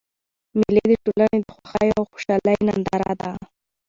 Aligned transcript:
مېلې 0.59 0.95
د 0.97 1.01
ټولني 1.05 1.37
د 1.43 1.49
خوښیو 1.55 1.97
او 1.99 2.03
خوشحالۍ 2.11 2.55
ننداره 2.67 3.13
ده. 3.21 3.31